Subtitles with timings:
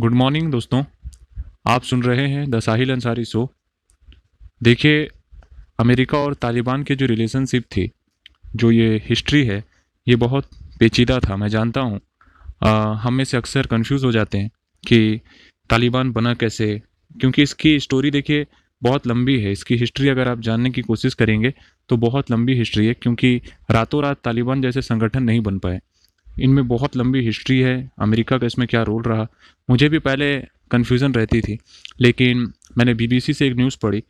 [0.00, 0.82] Good morning दोस्तों।
[1.68, 3.42] आप सुन रहे हैं द साहिल अंसारी शो
[4.62, 5.08] देखिए,
[5.80, 7.90] अमेरिका और तालिबान के जो रिलेशनशिप थी,
[8.56, 9.62] जो ये हिस्ट्री है,
[10.06, 10.48] ये बहुत
[10.80, 12.00] पेचीदा था, मैं जानता हूँ।
[12.96, 14.50] हम में से अक्सर कंफ्यूज हो जाते हैं
[14.84, 15.20] कि
[15.70, 16.80] तालिबान बना कैसे,
[17.14, 18.46] क्योंकि इसकी स्टोरी देखिए,
[18.82, 21.52] बहुत लंबी है। इसकी हिस्ट्री अगर आप जानने की कोशिश करेंगे
[21.90, 23.40] तो बहुत लंबी हिस्ट्री है, क्योंकि
[23.70, 25.80] रातों रात तालिबान जैसे संगठन नहीं बन पाए।
[26.38, 29.26] इनमें बहुत लंबी हिस्ट्री है। अमेरिका का इसमें क्या रोल रहा?
[29.68, 30.36] मुझे भी पहले
[30.70, 31.58] कन्फ्यूज़न रहती थी,
[32.00, 34.02] लेकिन मैंने बीबीसी से एक न्यूज़ पढ़ी,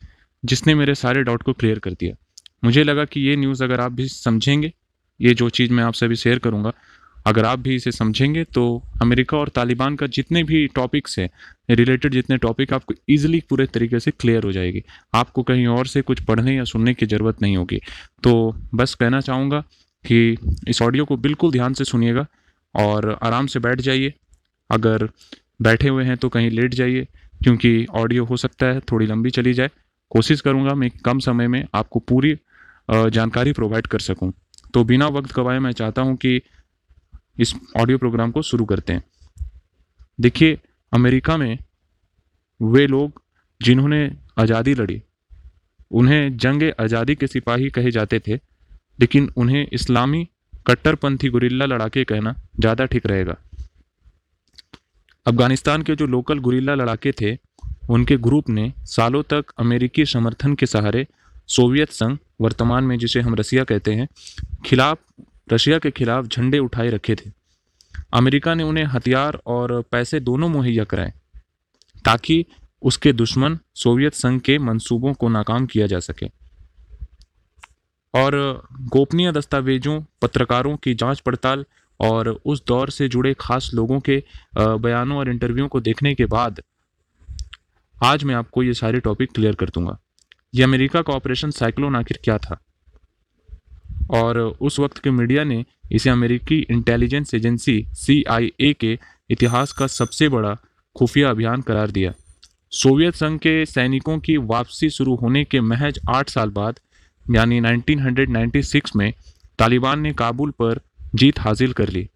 [0.43, 2.15] जिसने मेरे सारे डाउट को क्लियर कर दिया।
[2.63, 4.71] मुझे लगा कि ये न्यूज़ अगर आप भी समझेंगे,
[5.19, 6.73] ये जो चीज़ मैं आपसे अभी शेयर करूँगा,
[7.25, 8.61] अगर आप भी इसे समझेंगे तो
[9.01, 11.29] अमेरिका और तालिबान का जितने भी टॉपिक्स हैं
[11.69, 14.81] रिलेटेड जितने टॉपिक आपको ईजिली पूरे तरीके से क्लियर हो जाएगी।
[15.13, 17.79] आपको कहीं और से कुछ पढ़ने या सुनने की ज़रूरत नहीं होगी।
[18.23, 18.33] तो
[18.75, 19.63] बस कहना चाहूँगा
[20.05, 20.37] कि
[20.67, 22.25] इस ऑडियो को बिल्कुल ध्यान से सुनिएगा
[22.75, 24.13] और आराम से बैठ जाइए।
[24.69, 25.07] अगर
[25.61, 27.07] बैठे हुए हैं तो कहीं लेट जाइए,
[27.43, 29.69] क्योंकि ऑडियो हो सकता है थोड़ी लंबी चली जाए।
[30.11, 32.33] कोशिश करूँगा मैं कम समय में आपको पूरी
[32.89, 34.31] जानकारी प्रोवाइड कर सकूँ।
[34.73, 36.41] तो बिना वक्त गवाए मैं चाहता हूँ कि
[37.39, 39.03] इस ऑडियो प्रोग्राम को शुरू करते हैं।
[40.19, 40.57] देखिए,
[40.91, 41.57] अमेरिका में
[42.59, 43.21] वे लोग
[43.61, 45.01] जिन्होंने आज़ादी लड़ी,
[45.91, 48.39] उन्हें जंग आज़ादी के सिपाही कहे जाते थे
[49.01, 50.27] लेकिन उन्हें इस्लामी
[50.67, 53.35] कट्टरपंथी गुरिल्ला लड़ाके कहना ज़्यादा ठीक रहेगा।
[55.25, 57.37] अफ़गानिस्तान के जो लोकल गुरिल्ला लड़ाके थे,
[57.89, 61.05] उनके ग्रुप ने सालों तक अमेरिकी समर्थन के सहारे
[61.49, 64.07] सोवियत संघ, वर्तमान में जिसे हम रसिया कहते हैं,
[64.65, 64.97] खिलाफ
[65.53, 67.31] रशिया के खिलाफ झंडे उठाए रखे थे।
[68.13, 71.13] अमेरिका ने उन्हें हथियार और पैसे दोनों मुहैया कराए,
[72.05, 72.45] ताकि
[72.81, 76.29] उसके दुश्मन सोवियत संघ के मंसूबों को नाकाम किया जा सके।
[78.13, 78.35] और
[78.89, 81.65] गोपनीय दस्तावेजों, पत्रकारों की जाँच पड़ताल
[81.99, 84.23] और उस दौर से जुड़े खास लोगों के
[84.57, 86.61] बयानों और इंटरव्यू को देखने के बाद,
[87.95, 89.97] आज मैं आपको ये सारे टॉपिक क्लियर कर दूँगा।
[90.55, 92.59] ये अमेरिका का ऑपरेशन साइक्लोन आखिर क्या था?
[94.13, 98.97] और उस वक्त के मीडिया ने इसे अमेरिकी इंटेलिजेंस एजेंसी सीआईए के
[99.29, 100.53] इतिहास का सबसे बड़ा
[100.95, 102.13] खुफिया अभियान करार दिया।
[102.71, 106.79] सोवियत संघ के सैनिकों की वापसी शुरू होने के महज आठ साल बाद
[107.25, 109.13] यानी 1996 में
[109.59, 110.79] तालिबान ने काबुल पर
[111.15, 112.09] जीत हासिल कर ली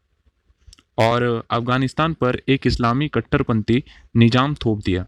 [0.98, 3.84] और अफ़गानिस्तान पर एक इस्लामी कट्टरपंथी
[4.16, 5.06] निज़ाम थोप दिया,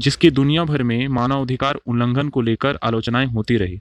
[0.00, 3.80] जिसकी दुनिया भर में मानवाधिकार उल्लंघन को लेकर आलोचनाएँ होती रही।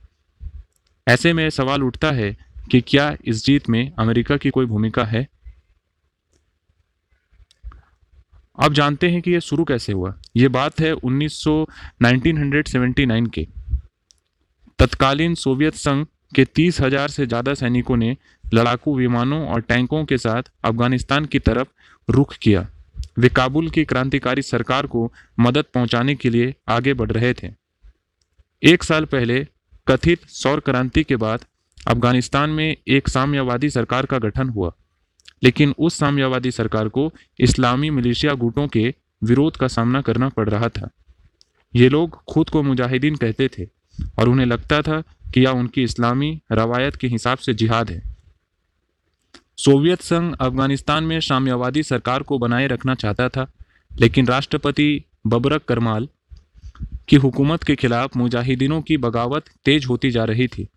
[1.08, 2.38] ऐसे में सवाल उठता है
[2.72, 5.28] कि क्या इस जीत में अमेरिका की कोई भूमिका है?
[8.60, 11.68] अब जानते हैं कि यह शुरू कैसे हुआ। यह बात है 1900
[12.02, 13.48] 1979 के।
[14.80, 18.16] तत्कालीन सोवियत संघ के तीस हज़ार से ज़्यादा सैनिकों ने
[18.54, 21.68] लड़ाकू विमानों और टैंकों के साथ अफ़गानिस्तान की तरफ़
[22.10, 22.68] रुख किया।
[23.18, 27.50] वे काबुल की क्रांतिकारी सरकार को मदद पहुँचाने के लिए आगे बढ़ रहे थे।
[28.64, 29.46] एक साल पहले
[29.88, 31.46] कथित सौर क्रांति के बाद
[31.88, 34.72] अफ़गानिस्तान में एक साम्यवादी सरकार का गठन हुआ।
[35.44, 40.70] लेकिन उस साम्यवादी सरकार को इस्लामी मिलिशिया गुटों के विरोध का सामना करना पड़ रहा
[40.70, 40.90] था।
[41.74, 43.68] ये लोग खुद को मुजाहिदीन कहते थे।
[44.20, 45.02] और उन्हें लगता था
[45.34, 48.02] कि यह उनकी इस्लामी रवायत के हिसाब से जिहाद है।
[49.58, 53.52] सोवियत संघ अफ़गानिस्तान में साम्यवादी सरकार को बनाए रखना चाहता था,
[54.00, 56.08] लेकिन राष्ट्रपति बबरक करमाल
[57.08, 60.68] की हुकूमत के खिलाफ मुजाहिदीनों की बगावत तेज होती जा रही थी।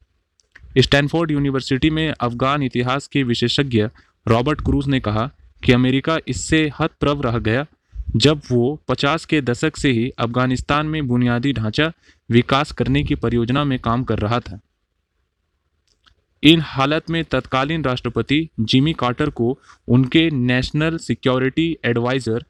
[0.79, 3.89] स्टैनफोर्ड यूनिवर्सिटी में अफगान इतिहास के विशेषज्ञ
[4.29, 5.31] रॉबर्ट क्रूज ने कहा
[5.65, 7.67] कि अमेरिका इससे हतप्रभ रह गया
[8.17, 11.93] जब वो 50 के दशक से ही अफ़गानिस्तान में बुनियादी ढांचा
[12.31, 14.59] विकास करने की परियोजना में काम कर रहा था।
[16.43, 22.45] इन हालत में तत्कालीन राष्ट्रपति जिमी कार्टर को उनके national security adviser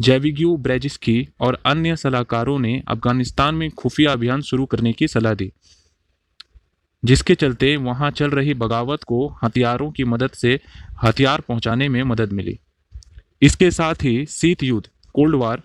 [0.00, 5.52] Zbigniew Brzezinski और अन्य सलाहकारों ने अफ़गानिस्तान में खुफिया अभियान शुरू करने की सलाह दी,
[7.04, 10.60] जिसके चलते वहाँ चल रही बगावत को हथियारों की मदद से
[11.04, 12.58] हथियार पहुँचाने में मदद मिली।
[13.42, 15.62] इसके साथ ही शीत युद्ध, कोल्ड वार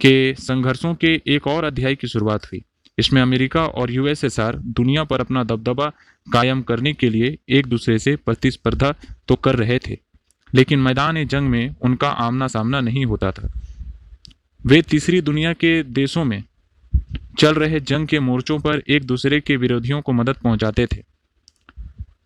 [0.00, 2.62] के संघर्षों के एक और अध्याय की शुरुआत हुई।
[2.98, 5.88] इसमें अमेरिका और यूएसएसआर दुनिया पर अपना दबदबा
[6.26, 8.92] कायम करने के लिए एक दूसरे से प्रतिस्पर्धा
[9.28, 9.98] तो कर रहे थे,
[10.50, 13.52] लेकिन मैदान जंग में उनका आमना सामना नहीं होता था।
[14.62, 16.42] वे तीसरी दुनिया के देशों में
[17.38, 21.02] चल रहे जंग के मोर्चों पर एक दूसरे के विरोधियों को मदद पहुंचाते थे।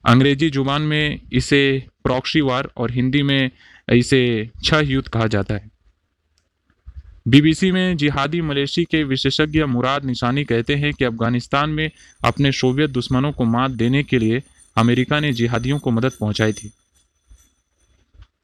[0.05, 1.63] अंग्रेज़ी ज़ुबान में इसे
[2.05, 3.51] प्रॉक्सी वार और हिंदी में
[3.95, 5.71] इसे छह युद्ध कहा जाता है।
[7.29, 11.91] बीबीसी में जिहादी मलेशी के विशेषज्ञ मुराद निशानी कहते हैं कि अफ़गानिस्तान में
[12.25, 14.43] अपने सोवियत दुश्मनों को मात देने के लिए
[14.77, 16.73] अमेरिका ने जिहादियों को मदद पहुंचाई थी।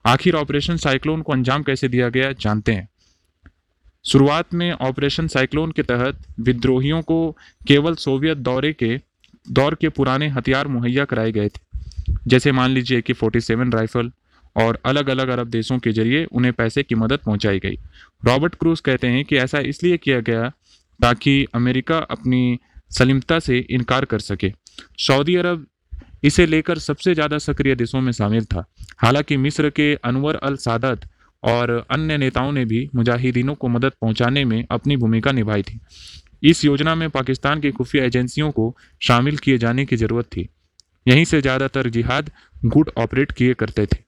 [0.06, 2.88] आखिर ऑपरेशन साइक्लोन को अंजाम कैसे दिया गया, जानते हैं।
[4.06, 7.36] शुरुआत में ऑपरेशन साइक्लोन के तहत विद्रोहियों को
[7.68, 9.00] केवल सोवियत दौरे के,
[9.50, 11.78] दौर के पुराने हथियार मुहैया कराए गए थे।
[12.26, 14.12] जैसे मान लीजिए कि 47 राइफल
[14.58, 17.78] और अलग अलग अरब देशों के ज़रिए उन्हें पैसे की मदद पहुंचाई गई।
[18.26, 20.48] रॉबर्ट क्रूज कहते हैं कि ऐसा इसलिए किया गया
[21.00, 22.58] ताकि अमेरिका अपनी
[22.90, 24.52] सलीमता से इनकार कर सके।
[24.98, 25.66] सऊदी अरब
[26.24, 28.64] इसे लेकर सबसे ज़्यादा सक्रिय देशों में शामिल था।
[28.98, 31.08] हालाँकि मिस्र के अनवर अल सादत
[31.42, 35.78] और अन्य नेताओं ने भी मुजाहिदीनों को मदद पहुँचाने में अपनी भूमिका निभाई थी।
[36.42, 40.48] इस योजना में पाकिस्तान की खुफिया एजेंसियों को शामिल किए जाने की ज़रूरत थी।
[41.06, 42.30] यहीं से ज़्यादातर जिहाद
[42.66, 44.07] गुट ऑपरेट किए करते थे।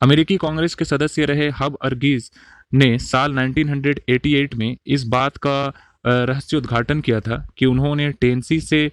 [0.00, 2.30] अमेरिकी कांग्रेस के सदस्य रहे हब अर्गीज
[2.74, 5.72] ने साल 1988 में इस बात का
[6.06, 8.88] रहस्य उद्घाटन किया था कि उन्होंने टेंसी से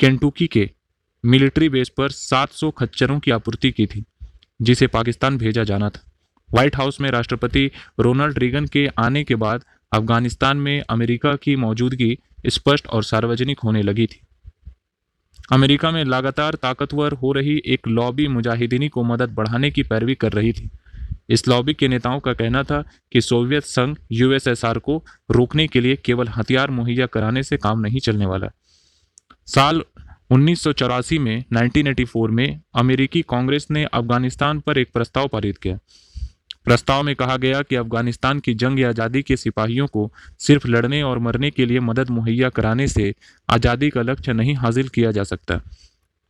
[0.00, 0.70] केंटुकी के
[1.24, 4.04] मिलिट्री बेस पर 700 खच्चरों की आपूर्ति की थी,
[4.62, 6.02] जिसे पाकिस्तान भेजा जाना था।
[6.48, 7.70] व्हाइट हाउस में राष्ट्रपति
[8.00, 13.82] रोनाल्ड रीगन के आने के बाद अफ़गानिस्तान में अमेरिका की मौजूदगी स्पष्ट और सार्वजनिक होने
[13.82, 14.20] लगी थी।
[15.52, 20.32] अमेरिका में लगातार ताकतवर हो रही एक लॉबी मुजाहिदीनी को मदद बढ़ाने की पैरवी कर
[20.32, 20.70] रही थी।
[21.28, 25.96] इस लॉबी के नेताओं का कहना था कि सोवियत संघ यूएसएसआर को रोकने के लिए
[25.96, 28.48] केवल हथियार मुहैया कराने से काम नहीं चलने वाला।
[29.46, 29.82] साल
[30.30, 35.78] उन्नीस सौ चौरासी में 1984 में अमेरिकी कांग्रेस ने अफ़गानिस्तान पर एक प्रस्ताव पारित किया।
[36.66, 41.18] प्रस्ताव में कहा गया कि अफ़गानिस्तान की जंग आज़ादी के सिपाहियों को सिर्फ़ लड़ने और
[41.18, 43.14] मरने के लिए मदद मुहैया कराने से
[43.48, 45.60] आज़ादी का लक्ष्य नहीं हासिल किया जा सकता।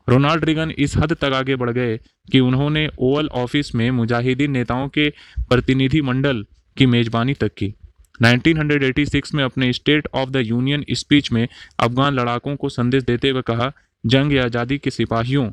[0.08, 1.96] रोनाल्ड रिगन इस हद तक आगे बढ़ गए
[2.32, 5.08] कि उन्होंने ओवल ऑफ़िस में मुजाहिदीन नेताओं के
[5.48, 6.44] प्रतिनिधि मंडल
[6.76, 7.74] की मेजबानी तक की।
[8.20, 11.46] 1986 में अपने state of the union speech में
[11.78, 13.72] अफगान लड़ाकों को संदेश देते हुए कहा,
[14.04, 15.50] जंग आज़ादी के सिपाहियों,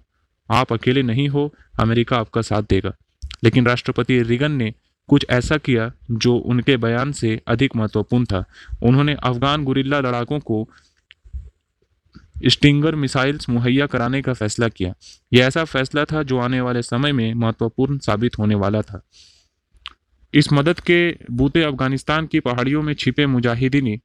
[0.50, 2.94] आप अकेले नहीं हो, अमेरिका आपका साथ देगा।
[3.44, 4.74] लेकिन राष्ट्रपति रिगन ने
[5.08, 8.46] कुछ ऐसा किया जो उनके बयान से अधिक महत्वपूर्ण था।
[8.82, 10.70] उन्होंने अफगान गुरिल्ला लड़ाकों को
[12.48, 14.94] स्टिंगर मिसाइल्स मुहैया कराने का फैसला किया।
[15.34, 19.02] यह ऐसा फैसला था जो आने वाले समय में महत्वपूर्ण साबित होने वाला था।
[20.34, 24.00] इस मदद के बूते अफ़गानिस्तान की पहाड़ियों में छिपे मुजाहिदीन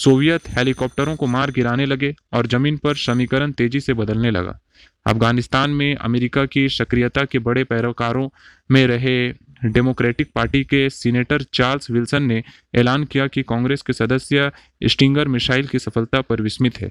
[0.00, 4.58] सोवियत हेलीकॉप्टरों को मार गिराने लगे और ज़मीन पर समीकरण तेज़ी से बदलने लगा।
[5.06, 8.28] अफ़गानिस्तान में अमेरिका की सक्रियता के बड़े पैरोकारों
[8.70, 9.16] में रहे
[9.64, 12.42] डेमोक्रेटिक पार्टी के सीनेटर चार्ल्स विल्सन ने
[12.74, 14.50] ऐलान किया कि कांग्रेस के सदस्य
[14.82, 16.90] स्टिंगर मिसाइल की सफलता पर विस्मित है।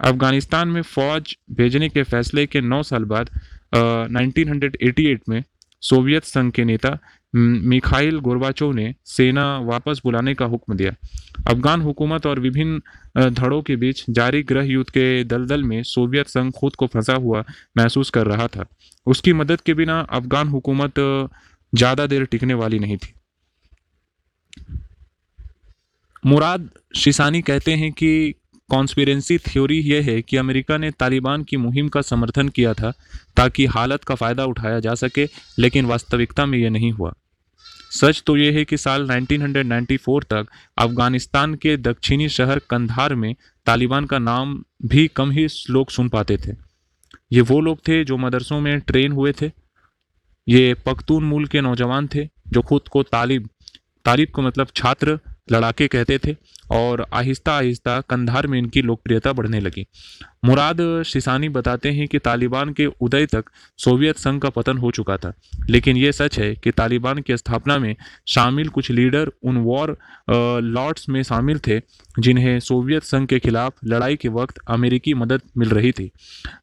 [0.00, 3.30] अफ़गानिस्तान में फौज भेजने के फैसले के नौ साल बाद
[3.74, 5.42] नाइनटीन में
[5.82, 6.98] सोवियत संघ के नेता
[7.34, 10.92] मिखाइल गोरबाचोव ने सेना वापस बुलाने का हुक्म दिया।
[11.48, 16.52] अफगान हुकूमत और विभिन्न धड़ों के बीच जारी गृह युद्ध के दलदल में सोवियत संघ
[16.52, 17.44] खुद को फंसा हुआ
[17.78, 18.66] महसूस कर रहा था।
[19.06, 20.94] उसकी मदद के बिना अफगान हुकूमत
[21.72, 23.14] ज़्यादा देर टिकने वाली नहीं थी।
[26.26, 28.34] मुराद शिसानी कहते हैं कि
[28.70, 32.92] कॉन्स्पिरेंसी थ्योरी यह है कि अमेरिका ने तालिबान की मुहिम का समर्थन किया था
[33.36, 35.28] ताकि हालत का फ़ायदा उठाया जा सके,
[35.58, 37.12] लेकिन वास्तविकता में यह नहीं हुआ।
[37.92, 40.46] सच तो यह है कि साल 1994 तक
[40.78, 43.34] अफ़गानिस्तान के दक्षिणी शहर कंधार में
[43.66, 46.52] तालिबान का नाम भी कम ही लोग सुन पाते थे।
[47.32, 49.50] ये वो लोग थे जो मदरसों में ट्रेन हुए थे।
[50.46, 53.48] ये पख्तून मूल के नौजवान थे जो खुद को तालिब
[54.04, 55.18] तालिब को मतलब छात्र,
[55.52, 56.36] लड़ाके कहते थे।
[56.70, 59.86] और आहिस्ता आहिस्ता कंधार में इनकी लोकप्रियता बढ़ने लगी।
[60.44, 63.44] मुराद शिसानी बताते हैं कि तालिबान के उदय तक
[63.78, 65.32] सोवियत संघ का पतन हो चुका था,
[65.70, 67.94] लेकिन ये सच है कि तालिबान की स्थापना में
[68.28, 69.96] शामिल कुछ लीडर उन वॉर
[70.30, 71.80] लॉर्ड्स में शामिल थे,
[72.18, 76.10] जिन्हें सोवियत संघ के खिलाफ लड़ाई के वक्त अमेरिकी मदद मिल रही थी।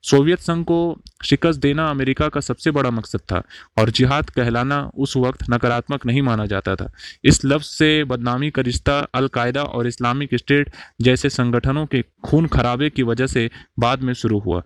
[0.03, 0.79] सोवियत संघ को
[1.25, 3.41] शिकस्त देना अमेरिका का सबसे बड़ा मकसद था,
[3.79, 6.91] और जिहाद कहलाना उस वक्त नकारात्मक नहीं माना जाता था।
[7.23, 10.69] इस लफ्ज़ से बदनामी का रिश्ता अलकायदा और इस्लामिक स्टेट
[11.01, 13.49] जैसे संगठनों के खून खराबे की वजह से
[13.79, 14.63] बाद में शुरू हुआ।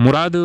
[0.00, 0.36] मुराद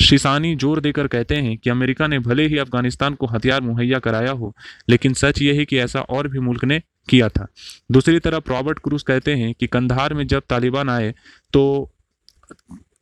[0.00, 4.30] शिसानी ज़ोर देकर कहते हैं कि अमेरिका ने भले ही अफ़गानिस्तान को हथियार मुहैया कराया
[4.32, 4.54] हो,
[4.88, 7.46] लेकिन सच ये है कि ऐसा और भी मुल्क ने किया था।
[7.92, 11.12] दूसरी तरफ़ रॉबर्ट क्रूज कहते हैं कि कंधार में जब तालिबान आए
[11.52, 11.62] तो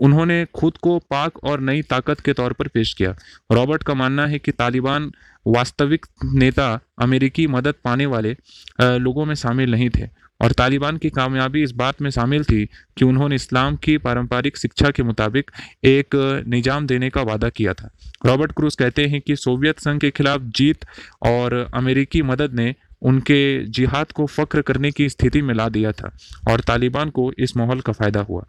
[0.01, 3.15] उन्होंने खुद को पाक और नई ताकत के तौर पर पेश किया।
[3.53, 5.11] रॉबर्ट का मानना है कि तालिबान
[5.47, 6.69] वास्तविक नेता
[7.03, 8.37] अमेरिकी मदद पाने वाले
[8.81, 10.09] लोगों में शामिल नहीं थे
[10.41, 12.65] और तालिबान की कामयाबी इस बात में शामिल थी
[12.99, 15.51] कि उन्होंने इस्लाम की पारंपरिक शिक्षा के मुताबिक
[15.85, 16.15] एक
[16.49, 17.91] निज़ाम देने का वादा किया था।
[18.27, 20.85] रॉबर्ट क्रूज कहते हैं कि सोवियत संघ के खिलाफ जीत
[21.27, 23.41] और अमेरिकी मदद ने उनके
[23.71, 26.13] जिहाद को फक्र करने की स्थिति में ला दिया था
[26.51, 28.45] और तालिबान को इस माहौल का फ़ायदा हुआ।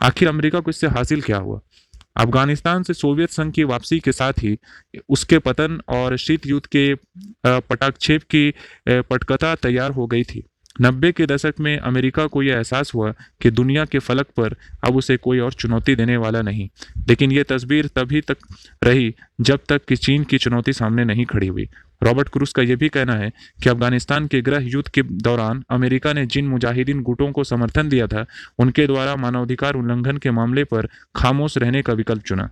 [0.00, 1.60] आखिर अमेरिका को इससे हासिल क्या हुआ?
[2.16, 4.56] अफ़गानिस्तान से सोवियत संघ की वापसी के साथ ही
[5.08, 6.94] उसके पतन और शीत युद्ध के
[7.60, 8.52] पटाक्षेप की
[8.88, 10.44] पटकथा तैयार हो गई थी।
[10.80, 14.96] नब्बे के दशक में अमेरिका को यह एहसास हुआ कि दुनिया के फलक पर अब
[14.96, 16.68] उसे कोई और चुनौती देने वाला नहीं।
[17.08, 18.36] लेकिन यह तस्वीर तभी तक
[18.84, 21.68] रही जब तक कि चीन की चुनौती सामने नहीं खड़ी हुई।
[22.02, 23.30] रॉबर्ट क्रूस का यह भी कहना है
[23.62, 28.06] कि अफ़गानिस्तान के गृह युद्ध के दौरान अमेरिका ने जिन मुजाहिदीन गुटों को समर्थन दिया
[28.06, 28.26] था,
[28.58, 32.50] उनके द्वारा मानवाधिकार उल्लंघन के मामले पर खामोश रहने का विकल्प चुना।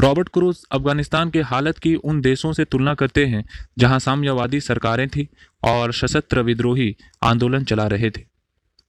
[0.00, 3.44] रॉबर्ट क्रूज अफ़गानिस्तान के हालत की उन देशों से तुलना करते हैं,
[3.78, 5.26] जहाँ साम्यवादी सरकारें थीं
[5.64, 8.24] और सशस्त्र विद्रोही आंदोलन चला रहे थे।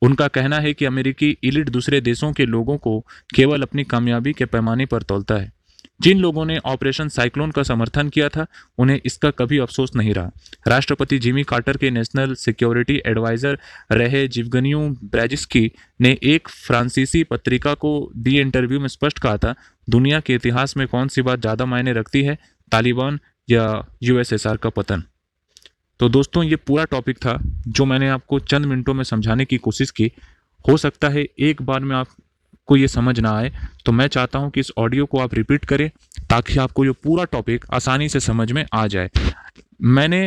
[0.01, 3.05] उनका कहना है कि अमेरिकी इलिट दूसरे देशों के लोगों को
[3.35, 5.58] केवल अपनी कामयाबी के पैमाने पर तोलता है।
[6.01, 8.45] जिन लोगों ने ऑपरेशन साइक्लोन का समर्थन किया था,
[8.77, 10.31] उन्हें इसका कभी अफसोस नहीं रहा।
[10.67, 13.57] राष्ट्रपति जिमी कार्टर के नेशनल सिक्योरिटी एडवाइजर
[13.91, 19.53] रहे जिवगनियो ब्रैजिस्की ने एक फ्रांसीसी पत्रिका को दी इंटरव्यू में स्पष्ट कहा था,
[19.87, 22.37] दुनिया के इतिहास में कौन सी बात ज़्यादा मायने रखती है,
[22.71, 23.19] तालिबान
[23.49, 25.03] या यूएसएसआर का पतन?
[25.99, 29.91] तो दोस्तों, ये पूरा टॉपिक था जो मैंने आपको चंद मिनटों में समझाने की कोशिश
[29.91, 30.11] की।
[30.65, 32.07] हो सकता है एक बार में आप
[32.69, 33.51] आपको ये समझ ना आए
[33.85, 35.89] तो मैं चाहता हूँ कि इस ऑडियो को आप रिपीट करें,
[36.29, 39.09] ताकि आपको ये पूरा टॉपिक आसानी से समझ में आ जाए।
[39.81, 40.19] मैंने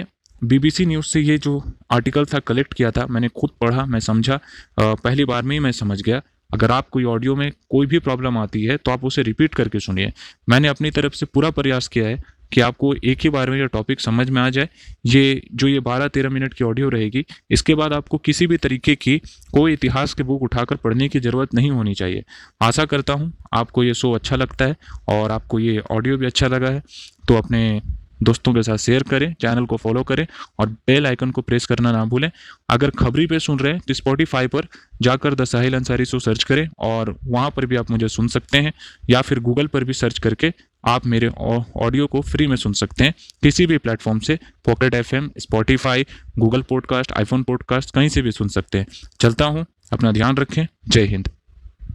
[0.43, 1.53] बीबीसी न्यूज़ से ये जो
[1.93, 4.41] आर्टिकल था कलेक्ट किया था, मैंने खुद पढ़ा, मैं समझा
[4.79, 6.21] पहली बार में ही मैं समझ गया।
[6.51, 9.81] अगर आप कोई ऑडियो में कोई भी प्रॉब्लम आती है तो आप उसे रिपीट करके
[9.81, 10.13] सुनिए।
[10.49, 12.23] मैंने अपनी तरफ़ से पूरा प्रयास किया है
[12.53, 14.69] कि आपको एक ही बार में ये टॉपिक समझ में आ जाए।
[15.07, 18.95] ये, जो ये बारह तेरह मिनट की ऑडियो रहेगी, इसके बाद आपको किसी भी तरीके
[18.97, 19.19] की
[19.53, 22.25] कोई इतिहास की बुक उठाकर पढ़ने की ज़रूरत नहीं होनी चाहिए।
[22.63, 24.77] आशा करता हूँ आपको ये शो अच्छा लगता है
[25.11, 26.83] और आपको ये ऑडियो भी अच्छा लगा है।
[27.29, 27.81] तो अपने
[28.23, 30.27] दोस्तों के साथ शेयर करें चैनल को फॉलो करें
[30.61, 32.31] और बेल आइकन को प्रेस करना ना भूलें।
[32.71, 34.67] अगर खबरी पे सुन रहे हैं तो स्पॉटीफाई पर
[35.03, 38.59] जाकर the Sahil Ansari show search करें और वहाँ पर भी आप मुझे सुन सकते
[38.59, 38.73] हैं
[39.11, 40.53] या फिर गूगल पर भी सर्च करके
[40.85, 41.29] आप मेरे
[41.77, 46.07] ऑडियो को फ्री में सुन सकते हैं। किसी भी प्लेटफॉर्म से Pocket F M Spotify
[46.39, 48.87] Google podcast iPhone podcast कहीं से भी सुन सकते हैं।
[49.21, 51.29] चलता हूँ, अपना ध्यान रखें। जय हिंद।